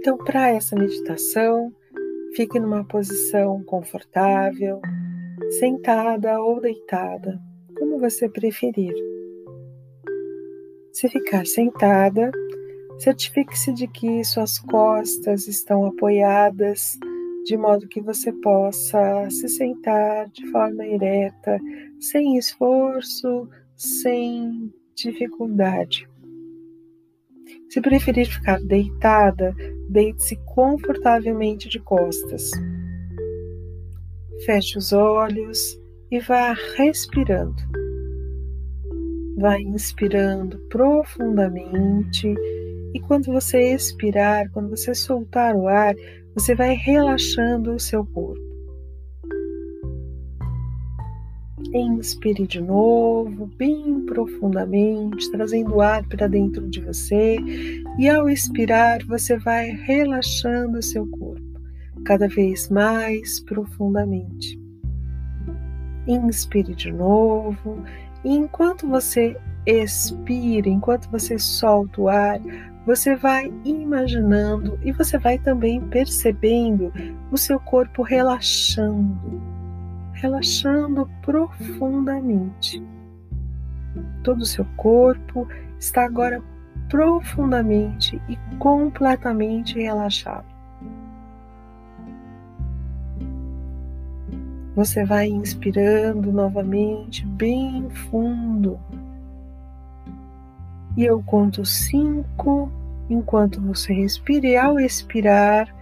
Então, 0.00 0.16
para 0.16 0.48
essa 0.48 0.74
meditação, 0.74 1.70
fique 2.34 2.58
numa 2.58 2.82
posição 2.82 3.62
confortável, 3.64 4.80
sentada 5.58 6.40
ou 6.40 6.58
deitada, 6.58 7.38
como 7.78 7.98
você 7.98 8.26
preferir. 8.26 8.94
Se 10.90 11.06
ficar 11.06 11.44
sentada, 11.44 12.30
certifique-se 12.98 13.74
de 13.74 13.86
que 13.88 14.24
suas 14.24 14.58
costas 14.58 15.46
estão 15.46 15.84
apoiadas 15.84 16.98
de 17.44 17.58
modo 17.58 17.86
que 17.86 18.00
você 18.00 18.32
possa 18.32 19.28
se 19.28 19.50
sentar 19.50 20.30
de 20.30 20.50
forma 20.50 20.86
ereta, 20.86 21.60
sem 22.00 22.38
esforço, 22.38 23.46
sem 23.76 24.72
dificuldade. 24.94 26.09
Se 27.68 27.80
preferir 27.80 28.26
ficar 28.26 28.60
deitada, 28.60 29.54
deite-se 29.88 30.36
confortavelmente 30.54 31.68
de 31.68 31.78
costas. 31.78 32.50
Feche 34.44 34.78
os 34.78 34.92
olhos 34.92 35.78
e 36.10 36.18
vá 36.18 36.54
respirando. 36.76 37.62
Vá 39.38 39.58
inspirando 39.60 40.58
profundamente 40.68 42.34
e 42.92 43.00
quando 43.00 43.26
você 43.26 43.72
expirar, 43.74 44.50
quando 44.50 44.70
você 44.70 44.94
soltar 44.94 45.54
o 45.54 45.68
ar, 45.68 45.94
você 46.34 46.54
vai 46.54 46.74
relaxando 46.74 47.74
o 47.74 47.80
seu 47.80 48.04
corpo. 48.04 48.49
Inspire 51.72 52.46
de 52.46 52.60
novo, 52.60 53.46
bem 53.56 54.00
profundamente, 54.06 55.30
trazendo 55.30 55.80
ar 55.80 56.06
para 56.08 56.26
dentro 56.26 56.68
de 56.68 56.80
você, 56.80 57.38
e 57.98 58.08
ao 58.08 58.28
expirar, 58.28 59.04
você 59.06 59.38
vai 59.38 59.70
relaxando 59.70 60.82
seu 60.82 61.06
corpo 61.06 61.40
cada 62.04 62.26
vez 62.26 62.68
mais 62.70 63.40
profundamente. 63.40 64.58
Inspire 66.08 66.74
de 66.74 66.90
novo, 66.90 67.84
e 68.24 68.34
enquanto 68.34 68.88
você 68.88 69.36
expira, 69.66 70.68
enquanto 70.68 71.08
você 71.10 71.38
solta 71.38 72.00
o 72.00 72.08
ar, 72.08 72.40
você 72.86 73.14
vai 73.14 73.52
imaginando 73.64 74.78
e 74.82 74.90
você 74.90 75.18
vai 75.18 75.38
também 75.38 75.80
percebendo 75.80 76.92
o 77.30 77.36
seu 77.36 77.60
corpo 77.60 78.02
relaxando, 78.02 79.40
relaxando 80.20 81.08
profundamente. 81.22 82.82
Todo 84.22 84.42
o 84.42 84.46
seu 84.46 84.66
corpo 84.76 85.48
está 85.78 86.04
agora 86.04 86.42
profundamente 86.88 88.20
e 88.28 88.36
completamente 88.58 89.80
relaxado. 89.80 90.44
Você 94.76 95.04
vai 95.04 95.26
inspirando 95.28 96.32
novamente, 96.32 97.26
bem 97.26 97.88
fundo. 97.90 98.78
E 100.96 101.04
eu 101.04 101.22
conto 101.22 101.64
cinco 101.64 102.70
enquanto 103.08 103.60
você 103.60 103.92
respira, 103.92 104.46
e 104.46 104.56
ao 104.56 104.78
expirar, 104.78 105.74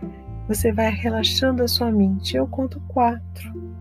você 0.47 0.73
vai 0.73 0.91
relaxando 0.91 1.63
a 1.63 1.69
sua 1.69 1.93
mente. 1.93 2.37
Eu 2.37 2.47
conto 2.47 2.81
quatro. 2.89 3.78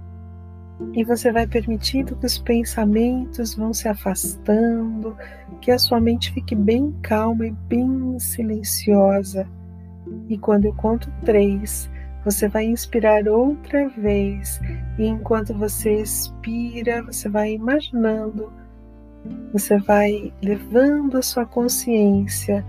E 0.93 1.03
você 1.03 1.31
vai 1.31 1.47
permitindo 1.47 2.15
que 2.15 2.25
os 2.25 2.37
pensamentos 2.37 3.55
vão 3.55 3.73
se 3.73 3.87
afastando, 3.87 5.15
que 5.61 5.71
a 5.71 5.79
sua 5.79 5.99
mente 5.99 6.31
fique 6.31 6.55
bem 6.55 6.93
calma 7.01 7.47
e 7.47 7.51
bem 7.51 8.19
silenciosa. 8.19 9.47
E 10.29 10.37
quando 10.37 10.65
eu 10.65 10.73
conto 10.73 11.11
três, 11.25 11.89
você 12.23 12.47
vai 12.47 12.65
inspirar 12.65 13.27
outra 13.27 13.87
vez, 13.89 14.59
e 14.97 15.07
enquanto 15.07 15.53
você 15.53 16.01
expira, 16.01 17.01
você 17.03 17.29
vai 17.29 17.53
imaginando, 17.53 18.51
você 19.53 19.77
vai 19.77 20.33
levando 20.41 21.17
a 21.17 21.21
sua 21.21 21.45
consciência 21.45 22.65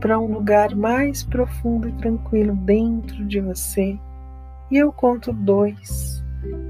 para 0.00 0.18
um 0.18 0.32
lugar 0.32 0.74
mais 0.74 1.22
profundo 1.22 1.88
e 1.88 1.92
tranquilo 1.92 2.54
dentro 2.56 3.24
de 3.26 3.40
você. 3.40 3.98
E 4.70 4.76
eu 4.76 4.92
conto 4.92 5.32
dois, 5.32 6.24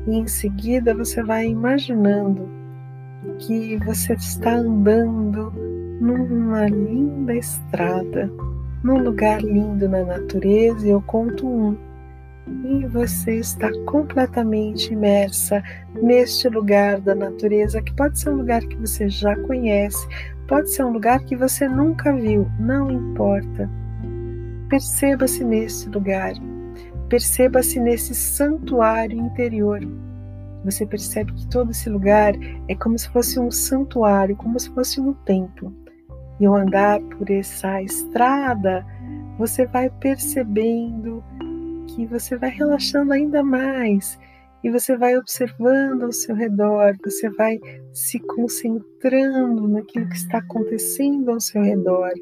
e 0.07 0.17
em 0.17 0.27
seguida 0.27 0.95
você 0.95 1.23
vai 1.23 1.47
imaginando 1.47 2.49
que 3.39 3.77
você 3.85 4.15
está 4.15 4.57
andando 4.57 5.53
numa 6.01 6.67
linda 6.67 7.35
estrada, 7.35 8.31
num 8.83 9.03
lugar 9.03 9.43
lindo 9.43 9.89
na 9.89 10.05
natureza, 10.05 10.87
e 10.87 10.91
eu 10.91 11.03
conto 11.03 11.47
um 11.47 11.77
e 12.65 12.85
você 12.87 13.37
está 13.37 13.71
completamente 13.87 14.93
imersa 14.93 15.63
neste 16.03 16.49
lugar 16.49 17.01
da 17.01 17.15
natureza, 17.15 17.81
que 17.81 17.95
pode 17.95 18.19
ser 18.19 18.31
um 18.31 18.37
lugar 18.37 18.61
que 18.63 18.77
você 18.77 19.09
já 19.09 19.37
conhece, 19.37 20.07
pode 20.49 20.71
ser 20.71 20.85
um 20.85 20.93
lugar 20.93 21.21
que 21.21 21.37
você 21.37 21.69
nunca 21.69 22.13
viu, 22.13 22.51
não 22.59 22.91
importa. 22.91 23.71
Perceba-se 24.69 25.45
nesse 25.45 25.89
lugar, 25.89 26.33
perceba-se 27.11 27.81
nesse 27.81 28.15
santuário 28.15 29.19
interior. 29.19 29.81
Você 30.65 30.87
percebe 30.87 31.33
que 31.33 31.47
todo 31.49 31.73
esse 31.73 31.91
lugar 31.91 32.33
é 32.69 32.75
como 32.77 32.97
se 32.97 33.09
fosse 33.11 33.39
um 33.39 33.51
santuário, 33.51 34.37
como 34.37 34.59
se 34.59 34.71
fosse 34.71 35.01
um 35.01 35.13
templo. 35.13 35.75
E 36.39 36.47
ao 36.47 36.55
andar 36.55 37.01
por 37.01 37.29
essa 37.31 37.83
estrada, 37.83 38.87
você 39.37 39.67
vai 39.67 39.91
percebendo 39.91 41.23
que 41.89 42.07
você 42.07 42.37
vai 42.37 42.51
relaxando 42.51 43.13
ainda 43.13 43.43
mais 43.43 44.19
e 44.63 44.71
você 44.71 44.97
vai 44.97 45.17
observando 45.17 46.05
ao 46.05 46.13
seu 46.13 46.35
redor, 46.35 46.97
você 47.03 47.29
vai 47.31 47.59
se 47.93 48.21
concentrando 48.21 49.67
naquilo 49.67 50.09
que 50.09 50.17
está 50.17 50.39
acontecendo 50.39 51.31
ao 51.31 51.41
seu 51.41 51.63
redor 51.63 52.13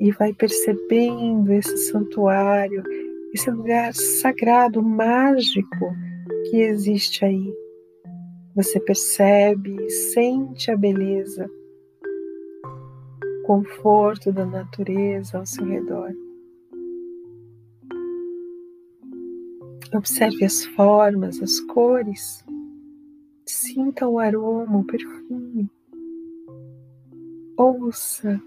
e 0.00 0.10
vai 0.12 0.34
percebendo 0.34 1.52
esse 1.52 1.76
santuário, 1.78 2.82
esse 3.34 3.50
lugar 3.50 3.92
sagrado, 3.92 4.80
mágico 4.80 5.92
que 6.48 6.58
existe 6.58 7.24
aí. 7.24 7.52
Você 8.54 8.78
percebe, 8.78 9.90
sente 9.90 10.70
a 10.70 10.76
beleza, 10.76 11.50
o 12.64 13.46
conforto 13.46 14.32
da 14.32 14.46
natureza 14.46 15.38
ao 15.38 15.46
seu 15.46 15.64
redor. 15.64 16.12
Observe 19.92 20.44
as 20.44 20.64
formas, 20.66 21.42
as 21.42 21.58
cores. 21.60 22.44
Sinta 23.44 24.06
o 24.06 24.20
aroma, 24.20 24.78
o 24.78 24.84
perfume. 24.84 25.68
Ouça 27.56 28.40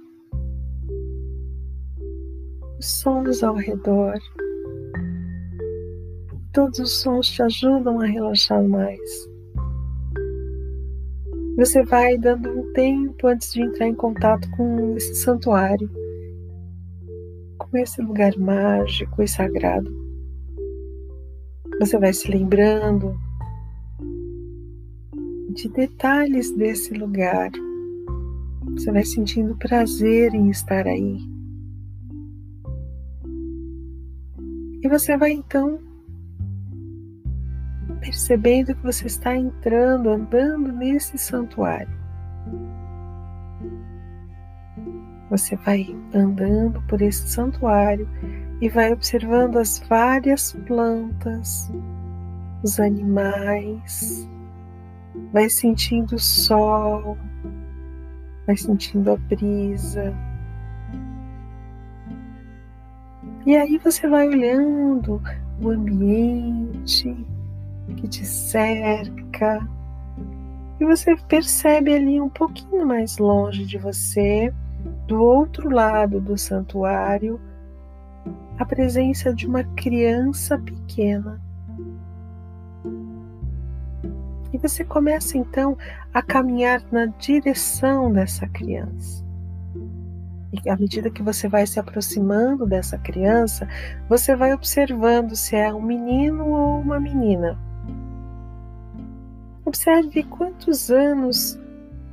os 2.79 2.85
sons 2.85 3.43
ao 3.43 3.55
redor. 3.55 4.17
Todos 6.57 6.79
os 6.79 7.01
sons 7.01 7.27
te 7.27 7.43
ajudam 7.43 7.99
a 7.99 8.05
relaxar 8.07 8.67
mais. 8.67 8.99
Você 11.55 11.83
vai 11.83 12.17
dando 12.17 12.49
um 12.49 12.73
tempo 12.73 13.27
antes 13.27 13.53
de 13.53 13.61
entrar 13.61 13.87
em 13.87 13.93
contato 13.93 14.49
com 14.57 14.97
esse 14.97 15.13
santuário, 15.17 15.87
com 17.59 17.77
esse 17.77 18.01
lugar 18.01 18.35
mágico 18.39 19.21
e 19.21 19.27
sagrado. 19.27 19.87
Você 21.79 21.99
vai 21.99 22.11
se 22.11 22.27
lembrando 22.27 23.15
de 25.53 25.69
detalhes 25.69 26.49
desse 26.57 26.91
lugar. 26.95 27.51
Você 28.71 28.91
vai 28.91 29.03
sentindo 29.03 29.55
prazer 29.57 30.33
em 30.33 30.49
estar 30.49 30.87
aí. 30.87 31.19
E 34.81 34.89
você 34.89 35.15
vai 35.15 35.33
então 35.33 35.85
percebendo 38.27 38.75
que 38.75 38.83
você 38.83 39.07
está 39.07 39.37
entrando, 39.37 40.09
andando 40.09 40.73
nesse 40.73 41.17
santuário. 41.17 41.89
Você 45.29 45.55
vai 45.55 45.95
andando 46.13 46.81
por 46.89 47.01
esse 47.01 47.25
santuário 47.29 48.07
e 48.59 48.67
vai 48.67 48.91
observando 48.91 49.57
as 49.57 49.79
várias 49.87 50.51
plantas, 50.67 51.71
os 52.63 52.81
animais, 52.81 54.27
vai 55.31 55.49
sentindo 55.49 56.15
o 56.15 56.19
sol, 56.19 57.17
vai 58.45 58.57
sentindo 58.57 59.11
a 59.11 59.15
brisa. 59.15 60.13
E 63.45 63.55
aí 63.55 63.77
você 63.77 64.05
vai 64.09 64.27
olhando 64.27 65.21
o 65.61 65.69
ambiente 65.69 67.25
que 67.95 68.07
te 68.07 68.25
cerca 68.25 69.67
e 70.79 70.85
você 70.85 71.15
percebe 71.15 71.95
ali 71.95 72.21
um 72.21 72.29
pouquinho 72.29 72.85
mais 72.85 73.17
longe 73.17 73.65
de 73.65 73.77
você, 73.79 74.53
do 75.07 75.21
outro 75.21 75.69
lado 75.69 76.21
do 76.21 76.37
santuário, 76.37 77.41
a 78.59 78.65
presença 78.65 79.33
de 79.33 79.47
uma 79.47 79.63
criança 79.75 80.57
pequena. 80.59 81.41
E 84.53 84.57
você 84.57 84.83
começa 84.85 85.37
então 85.37 85.75
a 86.13 86.21
caminhar 86.21 86.83
na 86.91 87.07
direção 87.07 88.11
dessa 88.11 88.47
criança. 88.47 89.25
E 90.63 90.69
à 90.69 90.77
medida 90.77 91.09
que 91.09 91.23
você 91.23 91.47
vai 91.47 91.65
se 91.65 91.79
aproximando 91.79 92.65
dessa 92.65 92.97
criança, 92.99 93.67
você 94.07 94.35
vai 94.35 94.53
observando 94.53 95.35
se 95.35 95.55
é 95.55 95.73
um 95.73 95.81
menino 95.81 96.47
ou 96.47 96.79
uma 96.79 96.99
menina. 96.99 97.66
Observe 99.67 100.23
quantos 100.23 100.89
anos 100.89 101.59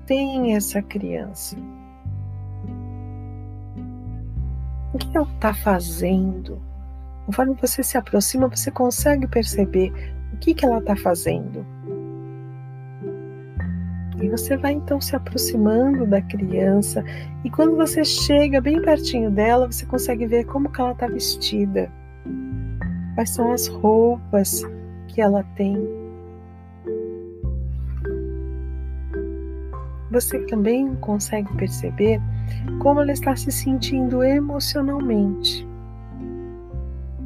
tem 0.07 0.57
essa 0.57 0.83
criança. 0.83 1.57
O 4.93 4.99
que 4.99 5.17
ela 5.17 5.31
está 5.37 5.55
fazendo? 5.55 6.61
Conforme 7.27 7.55
você 7.55 7.81
se 7.85 7.97
aproxima, 7.97 8.49
você 8.49 8.73
consegue 8.73 9.29
perceber 9.29 9.93
o 10.33 10.37
que, 10.39 10.53
que 10.53 10.67
ela 10.67 10.79
está 10.79 10.97
fazendo. 10.97 11.65
E 14.21 14.29
você 14.29 14.57
vai 14.57 14.73
então 14.73 15.01
se 15.01 15.15
aproximando 15.15 16.09
da 16.09 16.21
criança, 16.23 17.05
e 17.45 17.51
quando 17.51 17.77
você 17.77 18.05
chega 18.05 18.61
bem 18.61 18.83
pertinho 18.83 19.31
dela, 19.31 19.71
você 19.71 19.87
consegue 19.87 20.27
ver 20.27 20.45
como 20.47 20.73
que 20.73 20.81
ela 20.81 20.91
está 20.91 21.07
vestida. 21.07 21.89
Quais 23.15 23.31
são 23.31 23.53
as 23.53 23.69
roupas 23.69 24.65
que 25.07 25.21
ela 25.21 25.45
tem. 25.55 26.04
Você 30.15 30.39
também 30.47 30.95
consegue 30.95 31.53
perceber 31.57 32.21
como 32.79 33.01
ela 33.01 33.11
está 33.11 33.35
se 33.35 33.51
sentindo 33.51 34.23
emocionalmente. 34.23 35.67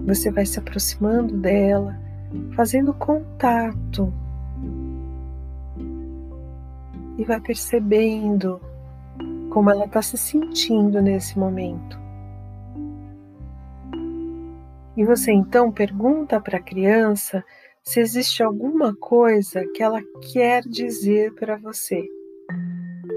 Você 0.06 0.30
vai 0.30 0.46
se 0.46 0.58
aproximando 0.58 1.36
dela, 1.36 2.00
fazendo 2.56 2.94
contato 2.94 4.10
e 7.18 7.24
vai 7.24 7.38
percebendo 7.42 8.58
como 9.50 9.68
ela 9.68 9.84
está 9.84 10.00
se 10.00 10.16
sentindo 10.16 11.02
nesse 11.02 11.38
momento. 11.38 12.00
E 14.96 15.04
você 15.04 15.30
então 15.30 15.70
pergunta 15.70 16.40
para 16.40 16.56
a 16.56 16.62
criança 16.62 17.44
se 17.82 18.00
existe 18.00 18.42
alguma 18.42 18.96
coisa 18.96 19.62
que 19.74 19.82
ela 19.82 20.00
quer 20.32 20.62
dizer 20.62 21.34
para 21.34 21.58
você, 21.58 22.08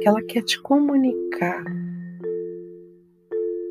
que 0.01 0.07
ela 0.07 0.21
quer 0.23 0.43
te 0.43 0.59
comunicar. 0.59 1.63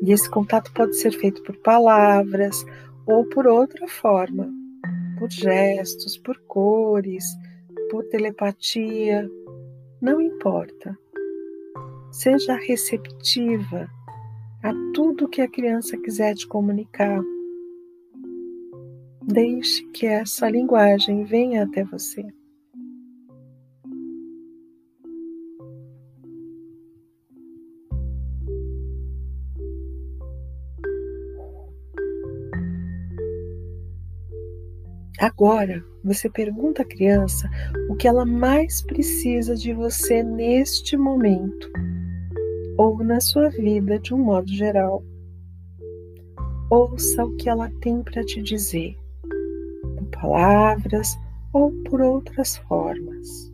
E 0.01 0.11
esse 0.11 0.29
contato 0.29 0.71
pode 0.73 0.95
ser 0.95 1.11
feito 1.11 1.43
por 1.43 1.57
palavras 1.57 2.65
ou 3.05 3.25
por 3.25 3.45
outra 3.45 3.87
forma, 3.87 4.49
por 5.19 5.29
gestos, 5.29 6.17
por 6.17 6.39
cores, 6.47 7.25
por 7.89 8.05
telepatia, 8.05 9.29
não 10.01 10.21
importa. 10.21 10.97
Seja 12.11 12.55
receptiva 12.55 13.89
a 14.63 14.73
tudo 14.93 15.29
que 15.29 15.41
a 15.41 15.49
criança 15.49 15.97
quiser 15.97 16.33
te 16.35 16.47
comunicar. 16.47 17.21
Deixe 19.21 19.83
que 19.93 20.05
essa 20.05 20.49
linguagem 20.49 21.23
venha 21.25 21.63
até 21.63 21.83
você. 21.83 22.25
Agora, 35.21 35.85
você 36.03 36.27
pergunta 36.27 36.81
à 36.81 36.85
criança 36.85 37.47
o 37.87 37.95
que 37.95 38.07
ela 38.07 38.25
mais 38.25 38.81
precisa 38.81 39.55
de 39.55 39.71
você 39.71 40.23
neste 40.23 40.97
momento 40.97 41.71
ou 42.75 43.03
na 43.03 43.19
sua 43.19 43.47
vida 43.49 43.99
de 43.99 44.15
um 44.15 44.17
modo 44.17 44.51
geral. 44.51 45.03
Ouça 46.71 47.23
o 47.23 47.35
que 47.35 47.47
ela 47.47 47.69
tem 47.81 48.01
para 48.01 48.23
te 48.23 48.41
dizer, 48.41 48.97
por 49.95 50.05
palavras 50.19 51.15
ou 51.53 51.71
por 51.83 52.01
outras 52.01 52.57
formas. 52.57 53.50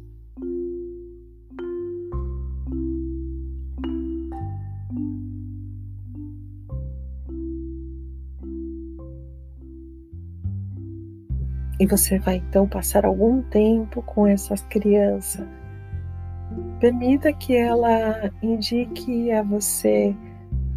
Você 11.89 12.19
vai 12.19 12.37
então 12.37 12.67
passar 12.67 13.05
algum 13.05 13.41
tempo 13.43 14.01
com 14.01 14.27
essa 14.27 14.55
criança. 14.67 15.47
Permita 16.81 17.31
que 17.31 17.55
ela 17.55 18.29
indique 18.41 19.31
a 19.31 19.41
você 19.41 20.13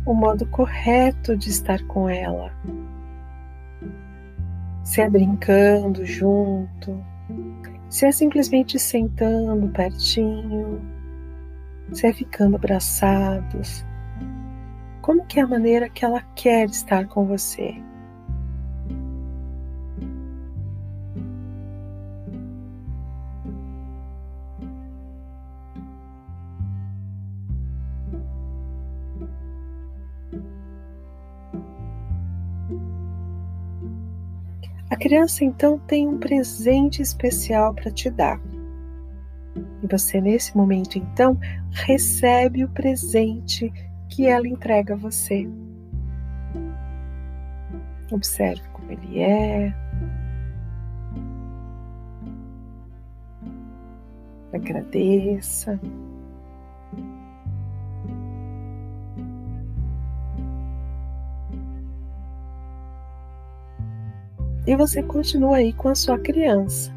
o 0.06 0.14
modo 0.14 0.46
correto 0.46 1.36
de 1.36 1.48
estar 1.48 1.84
com 1.86 2.08
ela. 2.08 2.52
Se 4.84 5.00
é 5.00 5.10
brincando 5.10 6.04
junto, 6.04 7.04
se 7.88 8.06
é 8.06 8.12
simplesmente 8.12 8.78
sentando 8.78 9.68
pertinho, 9.70 10.80
se 11.92 12.06
é 12.06 12.12
ficando 12.12 12.54
abraçados. 12.54 13.84
Como 15.02 15.26
que 15.26 15.40
é 15.40 15.42
a 15.42 15.48
maneira 15.48 15.88
que 15.88 16.04
ela 16.04 16.22
quer 16.36 16.66
estar 16.66 17.08
com 17.08 17.26
você? 17.26 17.89
A 34.90 34.96
criança 34.96 35.44
então 35.44 35.78
tem 35.78 36.08
um 36.08 36.18
presente 36.18 37.00
especial 37.00 37.72
para 37.72 37.92
te 37.92 38.10
dar. 38.10 38.40
E 39.82 39.86
você, 39.86 40.20
nesse 40.20 40.56
momento, 40.56 40.98
então, 40.98 41.38
recebe 41.70 42.64
o 42.64 42.68
presente 42.68 43.72
que 44.08 44.26
ela 44.26 44.48
entrega 44.48 44.94
a 44.94 44.96
você. 44.96 45.48
Observe 48.10 48.62
como 48.72 48.90
ele 48.90 49.20
é. 49.20 49.74
Agradeça. 54.52 55.78
E 64.66 64.76
você 64.76 65.02
continua 65.02 65.56
aí 65.56 65.72
com 65.72 65.88
a 65.88 65.94
sua 65.94 66.18
criança. 66.18 66.92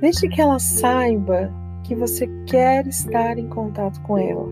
Deixe 0.00 0.28
que 0.28 0.40
ela 0.40 0.58
saiba 0.58 1.52
que 1.84 1.94
você 1.94 2.26
quer 2.46 2.86
estar 2.86 3.38
em 3.38 3.48
contato 3.48 4.00
com 4.02 4.18
ela. 4.18 4.46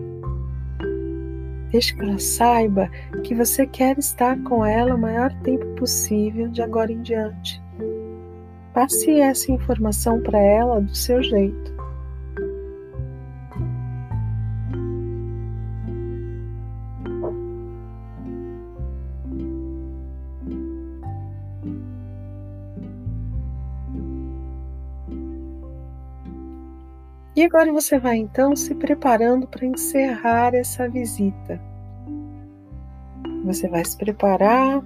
Deixe 1.71 1.93
que 1.95 2.01
ela 2.01 2.17
saiba 2.17 2.89
que 3.23 3.35
você 3.35 3.67
quer 3.67 3.97
estar 3.97 4.41
com 4.43 4.65
ela 4.65 4.95
o 4.95 4.99
maior 4.99 5.33
tempo 5.41 5.65
possível 5.75 6.47
de 6.47 6.61
agora 6.61 6.91
em 6.91 7.01
diante. 7.01 7.61
Passe 8.73 9.19
essa 9.19 9.51
informação 9.51 10.21
para 10.21 10.39
ela 10.39 10.81
do 10.81 10.95
seu 10.95 11.21
jeito. 11.21 11.74
Agora 27.45 27.71
você 27.71 27.99
vai 27.99 28.17
então 28.17 28.55
se 28.55 28.73
preparando 28.75 29.47
para 29.47 29.65
encerrar 29.65 30.53
essa 30.53 30.89
visita. 30.89 31.61
Você 33.43 33.67
vai 33.67 33.85
se 33.85 33.97
preparar 33.97 34.81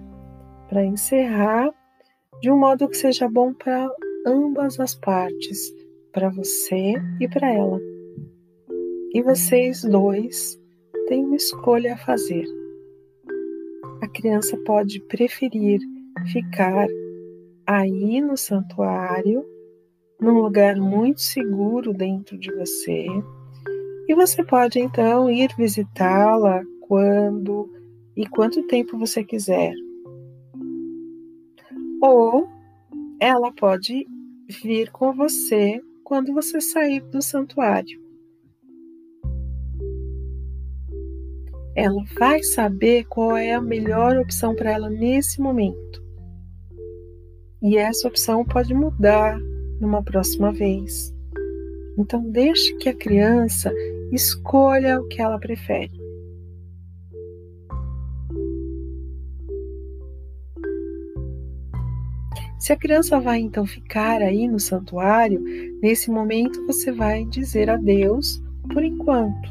para 0.67 0.83
encerrar 0.83 1.73
de 2.41 2.51
um 2.51 2.57
modo 2.57 2.87
que 2.87 2.97
seja 2.97 3.27
bom 3.27 3.53
para 3.53 3.89
ambas 4.25 4.79
as 4.79 4.93
partes, 4.95 5.73
para 6.11 6.29
você 6.29 6.93
e 7.19 7.27
para 7.27 7.49
ela. 7.49 7.79
E 9.13 9.21
vocês 9.23 9.83
dois 9.83 10.59
têm 11.07 11.25
uma 11.25 11.35
escolha 11.35 11.93
a 11.93 11.97
fazer. 11.97 12.45
A 14.01 14.07
criança 14.07 14.57
pode 14.65 14.99
preferir 15.07 15.79
ficar 16.31 16.87
aí 17.65 18.21
no 18.21 18.37
santuário 18.37 19.45
num 20.19 20.41
lugar 20.41 20.75
muito 20.75 21.21
seguro 21.21 21.93
dentro 21.93 22.38
de 22.38 22.53
você. 22.53 23.07
E 24.07 24.15
você 24.15 24.43
pode 24.43 24.79
então 24.79 25.29
ir 25.29 25.49
visitá-la 25.57 26.63
quando 26.81 27.69
e 28.15 28.27
quanto 28.27 28.67
tempo 28.67 28.97
você 28.97 29.23
quiser. 29.23 29.73
Ou 32.01 32.47
ela 33.19 33.51
pode 33.51 34.07
vir 34.63 34.89
com 34.91 35.13
você 35.13 35.81
quando 36.03 36.33
você 36.33 36.59
sair 36.59 37.01
do 37.01 37.21
santuário. 37.21 37.99
Ela 41.75 42.03
vai 42.17 42.41
saber 42.43 43.05
qual 43.05 43.38
é 43.38 43.53
a 43.53 43.61
melhor 43.61 44.17
opção 44.17 44.55
para 44.55 44.71
ela 44.71 44.89
nesse 44.89 45.39
momento. 45.39 46.03
E 47.61 47.77
essa 47.77 48.07
opção 48.07 48.43
pode 48.43 48.73
mudar 48.73 49.39
numa 49.79 50.03
próxima 50.03 50.51
vez. 50.51 51.13
Então, 51.98 52.29
deixe 52.29 52.75
que 52.75 52.89
a 52.89 52.93
criança 52.93 53.71
escolha 54.12 55.00
o 55.00 55.07
que 55.07 55.21
ela 55.21 55.39
prefere. 55.39 56.00
Se 62.59 62.74
a 62.74 62.77
criança 62.77 63.19
vai 63.19 63.39
então 63.39 63.65
ficar 63.65 64.21
aí 64.21 64.48
no 64.48 64.59
santuário, 64.59 65.41
nesse 65.81 66.12
momento 66.12 66.65
você 66.67 66.91
vai 66.91 67.25
dizer 67.25 67.69
adeus 67.69 68.43
por 68.74 68.83
enquanto. 68.83 69.50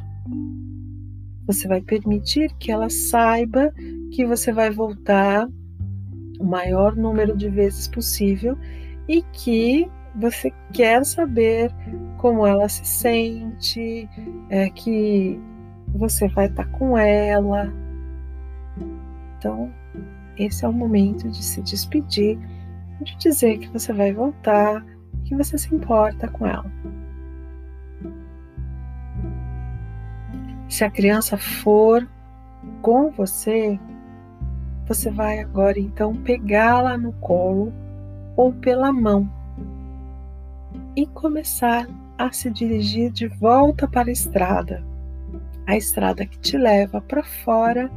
Você 1.46 1.66
vai 1.66 1.80
permitir 1.80 2.52
que 2.58 2.70
ela 2.70 2.90
saiba 2.90 3.72
que 4.12 4.26
você 4.26 4.52
vai 4.52 4.70
voltar 4.70 5.48
o 6.38 6.44
maior 6.44 6.94
número 6.94 7.34
de 7.36 7.48
vezes 7.48 7.88
possível 7.88 8.56
e 9.08 9.22
que 9.32 9.88
você 10.18 10.52
quer 10.72 11.04
saber 11.04 11.72
como 12.16 12.46
ela 12.46 12.68
se 12.68 12.84
sente, 12.84 14.08
é, 14.50 14.68
que 14.70 15.40
você 15.88 16.28
vai 16.28 16.46
estar 16.46 16.66
com 16.70 16.98
ela. 16.98 17.72
Então, 19.38 19.72
esse 20.36 20.64
é 20.64 20.68
o 20.68 20.72
momento 20.72 21.30
de 21.30 21.42
se 21.42 21.62
despedir 21.62 22.38
de 23.00 23.16
dizer 23.16 23.58
que 23.58 23.68
você 23.68 23.92
vai 23.92 24.12
voltar, 24.12 24.84
que 25.24 25.34
você 25.34 25.56
se 25.56 25.72
importa 25.72 26.26
com 26.28 26.46
ela. 26.46 26.70
Se 30.68 30.84
a 30.84 30.90
criança 30.90 31.36
for 31.36 32.08
com 32.82 33.10
você, 33.10 33.78
você 34.86 35.10
vai 35.10 35.38
agora 35.38 35.78
então 35.78 36.14
pegá-la 36.16 36.98
no 36.98 37.12
colo 37.14 37.72
ou 38.36 38.52
pela 38.52 38.92
mão 38.92 39.30
e 40.98 41.06
começar 41.06 41.88
a 42.18 42.32
se 42.32 42.50
dirigir 42.50 43.12
de 43.12 43.28
volta 43.28 43.86
para 43.86 44.08
a 44.08 44.12
estrada, 44.12 44.84
a 45.64 45.76
estrada 45.76 46.26
que 46.26 46.36
te 46.40 46.58
leva 46.58 47.00
para 47.00 47.22
fora 47.22 47.88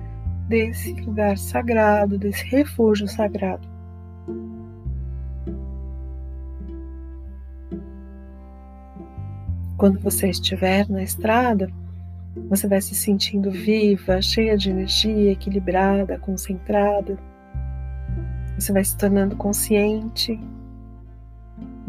desse 0.47 0.93
lugar 1.01 1.35
sagrado, 1.35 2.19
desse 2.19 2.45
refúgio 2.45 3.07
sagrado. 3.07 3.67
Quando 9.77 9.99
você 9.99 10.29
estiver 10.29 10.87
na 10.87 11.01
estrada, 11.01 11.71
você 12.47 12.67
vai 12.67 12.81
se 12.81 12.93
sentindo 12.93 13.49
viva, 13.49 14.21
cheia 14.21 14.55
de 14.55 14.69
energia, 14.69 15.31
equilibrada, 15.31 16.19
concentrada. 16.19 17.17
Você 18.59 18.71
vai 18.71 18.83
se 18.83 18.95
tornando 18.95 19.35
consciente 19.35 20.39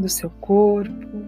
do 0.03 0.09
seu 0.09 0.29
corpo. 0.41 1.23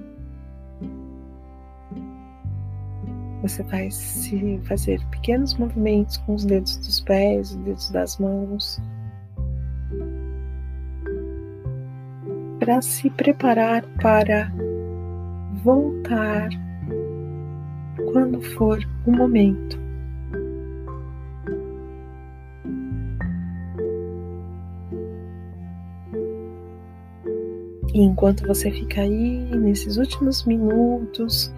Você 3.43 3.63
vai 3.63 3.91
se 3.91 4.59
fazer 4.65 5.05
pequenos 5.11 5.55
movimentos 5.57 6.17
com 6.19 6.35
os 6.35 6.45
dedos 6.45 6.77
dos 6.79 7.01
pés, 7.01 7.51
os 7.51 7.57
dedos 7.57 7.91
das 7.91 8.19
mãos. 8.19 8.81
Para 12.59 12.81
se 12.83 13.11
preparar 13.11 13.85
para 14.01 14.51
voltar 15.63 16.49
quando 18.13 18.41
for 18.41 18.79
o 19.07 19.13
momento. 19.13 19.84
E 27.95 28.03
enquanto 28.03 28.45
você 28.45 28.73
fica 28.73 29.03
aí 29.03 29.39
nesses 29.55 29.97
últimos 29.99 30.45
minutos, 30.45 31.55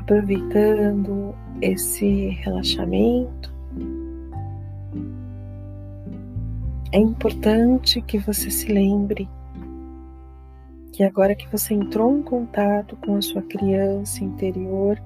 aproveitando 0.00 1.32
esse 1.62 2.30
relaxamento, 2.40 3.54
é 6.90 6.98
importante 6.98 8.02
que 8.02 8.18
você 8.18 8.50
se 8.50 8.66
lembre 8.72 9.28
que 10.92 11.04
agora 11.04 11.36
que 11.36 11.46
você 11.46 11.74
entrou 11.74 12.18
em 12.18 12.22
contato 12.22 12.96
com 12.96 13.14
a 13.14 13.22
sua 13.22 13.42
criança 13.42 14.24
interior, 14.24 15.00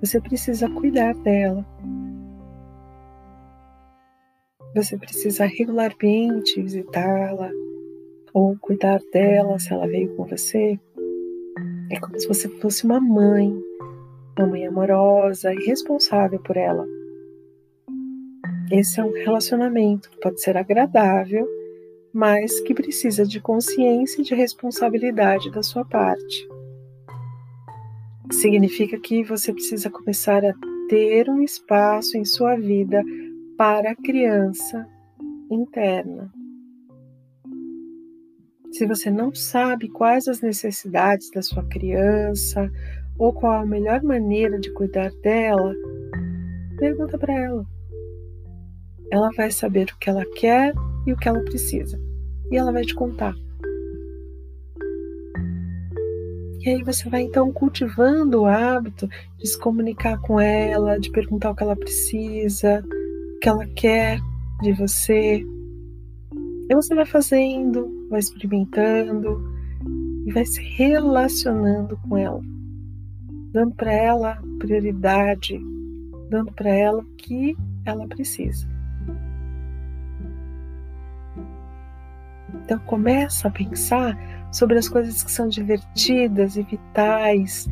você 0.00 0.20
precisa 0.20 0.70
cuidar 0.70 1.14
dela. 1.16 1.66
Você 4.74 4.96
precisa 4.96 5.44
regularmente 5.44 6.60
visitá-la 6.60 7.50
ou 8.32 8.56
cuidar 8.60 9.00
dela 9.12 9.58
se 9.58 9.72
ela 9.72 9.86
veio 9.86 10.14
com 10.16 10.24
você. 10.24 10.78
É 11.90 12.00
como 12.00 12.18
se 12.18 12.26
você 12.26 12.48
fosse 12.48 12.84
uma 12.84 13.00
mãe, 13.00 13.52
uma 14.38 14.46
mãe 14.46 14.66
amorosa 14.66 15.52
e 15.52 15.66
responsável 15.66 16.38
por 16.40 16.56
ela. 16.56 16.86
Esse 18.70 19.00
é 19.00 19.04
um 19.04 19.12
relacionamento 19.12 20.10
que 20.10 20.20
pode 20.20 20.40
ser 20.40 20.56
agradável 20.56 21.46
mas 22.12 22.60
que 22.60 22.74
precisa 22.74 23.24
de 23.24 23.40
consciência 23.40 24.20
e 24.20 24.24
de 24.24 24.34
responsabilidade 24.34 25.50
da 25.50 25.62
sua 25.62 25.84
parte. 25.84 26.46
Significa 28.30 28.98
que 28.98 29.24
você 29.24 29.52
precisa 29.52 29.88
começar 29.88 30.44
a 30.44 30.52
ter 30.88 31.28
um 31.30 31.42
espaço 31.42 32.16
em 32.18 32.24
sua 32.24 32.56
vida 32.56 33.02
para 33.62 33.92
a 33.92 33.94
criança 33.94 34.88
interna. 35.48 36.28
Se 38.72 38.84
você 38.84 39.08
não 39.08 39.32
sabe 39.32 39.88
quais 39.88 40.26
as 40.26 40.40
necessidades 40.40 41.30
da 41.30 41.42
sua 41.42 41.62
criança 41.68 42.68
ou 43.16 43.32
qual 43.32 43.60
a 43.60 43.64
melhor 43.64 44.02
maneira 44.02 44.58
de 44.58 44.72
cuidar 44.72 45.12
dela, 45.22 45.72
pergunta 46.76 47.16
para 47.16 47.34
ela. 47.34 47.64
Ela 49.12 49.30
vai 49.36 49.52
saber 49.52 49.92
o 49.92 49.96
que 49.96 50.10
ela 50.10 50.24
quer 50.34 50.74
e 51.06 51.12
o 51.12 51.16
que 51.16 51.28
ela 51.28 51.44
precisa. 51.44 51.96
E 52.50 52.56
ela 52.56 52.72
vai 52.72 52.82
te 52.82 52.96
contar. 52.96 53.36
E 56.58 56.68
aí 56.68 56.82
você 56.82 57.08
vai 57.08 57.22
então 57.22 57.52
cultivando 57.52 58.40
o 58.40 58.46
hábito 58.46 59.08
de 59.38 59.46
se 59.46 59.56
comunicar 59.56 60.20
com 60.20 60.40
ela, 60.40 60.98
de 60.98 61.12
perguntar 61.12 61.52
o 61.52 61.54
que 61.54 61.62
ela 61.62 61.76
precisa, 61.76 62.82
que 63.42 63.48
ela 63.48 63.66
quer 63.74 64.20
de 64.62 64.72
você. 64.72 65.44
E 66.70 66.74
você 66.74 66.94
vai 66.94 67.04
fazendo, 67.04 68.06
vai 68.08 68.20
experimentando 68.20 69.42
e 70.24 70.32
vai 70.32 70.46
se 70.46 70.62
relacionando 70.62 71.98
com 72.08 72.16
ela, 72.16 72.40
dando 73.52 73.74
para 73.74 73.92
ela 73.92 74.38
prioridade, 74.60 75.60
dando 76.30 76.52
para 76.52 76.70
ela 76.70 77.02
o 77.02 77.16
que 77.16 77.56
ela 77.84 78.06
precisa. 78.06 78.70
Então 82.54 82.78
começa 82.86 83.48
a 83.48 83.50
pensar 83.50 84.16
sobre 84.52 84.78
as 84.78 84.88
coisas 84.88 85.20
que 85.24 85.32
são 85.32 85.48
divertidas 85.48 86.56
e 86.56 86.62
vitais 86.62 87.68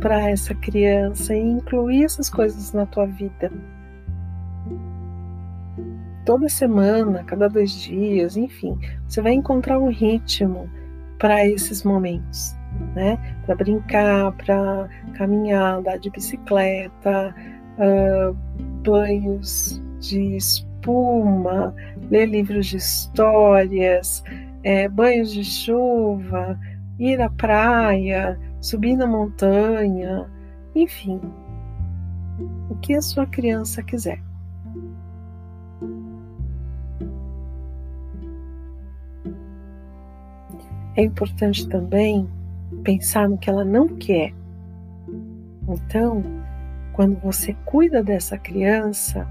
para 0.00 0.30
essa 0.30 0.54
criança 0.54 1.34
e 1.34 1.40
incluir 1.40 2.04
essas 2.04 2.30
coisas 2.30 2.72
na 2.72 2.86
tua 2.86 3.04
vida. 3.04 3.52
Toda 6.24 6.48
semana, 6.48 7.24
cada 7.24 7.48
dois 7.48 7.72
dias, 7.72 8.36
enfim, 8.36 8.78
você 9.08 9.22
vai 9.22 9.32
encontrar 9.32 9.78
um 9.78 9.88
ritmo 9.88 10.68
para 11.18 11.46
esses 11.46 11.82
momentos, 11.82 12.54
né? 12.94 13.18
Para 13.46 13.54
brincar, 13.54 14.32
para 14.32 14.88
caminhar, 15.14 15.78
andar 15.78 15.98
de 15.98 16.10
bicicleta, 16.10 17.34
uh, 17.78 18.34
banhos 18.82 19.82
de 19.98 20.36
espuma, 20.36 21.74
ler 22.10 22.26
livros 22.26 22.66
de 22.66 22.76
histórias, 22.76 24.22
é, 24.62 24.88
banhos 24.88 25.32
de 25.32 25.44
chuva, 25.44 26.58
ir 26.98 27.20
à 27.20 27.30
praia, 27.30 28.38
subir 28.60 28.96
na 28.96 29.06
montanha, 29.06 30.26
enfim, 30.74 31.20
o 32.68 32.76
que 32.76 32.94
a 32.94 33.02
sua 33.02 33.26
criança 33.26 33.82
quiser. 33.82 34.20
É 40.96 41.02
importante 41.02 41.68
também 41.68 42.28
pensar 42.82 43.28
no 43.28 43.38
que 43.38 43.48
ela 43.48 43.64
não 43.64 43.88
quer. 43.88 44.32
Então, 45.68 46.22
quando 46.92 47.18
você 47.20 47.54
cuida 47.64 48.02
dessa 48.02 48.36
criança, 48.36 49.26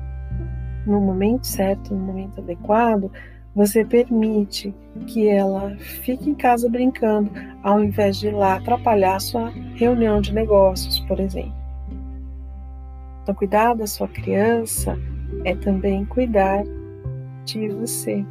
no 0.86 1.02
momento 1.02 1.46
certo, 1.46 1.94
no 1.94 2.00
momento 2.00 2.40
adequado, 2.40 3.12
você 3.54 3.84
permite 3.84 4.74
que 5.08 5.28
ela 5.28 5.76
fique 5.78 6.30
em 6.30 6.36
casa 6.36 6.70
brincando, 6.70 7.32
ao 7.64 7.84
invés 7.84 8.18
de 8.18 8.28
ir 8.28 8.32
lá 8.32 8.56
atrapalhar 8.56 9.16
a 9.16 9.20
sua 9.20 9.50
reunião 9.76 10.22
de 10.22 10.34
negócios, 10.34 11.00
por 11.02 11.20
exemplo. 11.20 11.54
Então, 13.24 13.36
cuidar 13.36 13.74
da 13.74 13.86
sua 13.86 14.08
criança 14.08 14.98
é 15.44 15.56
também 15.56 16.06
cuidar 16.06 16.64
de 17.44 17.68
você. 17.70 18.26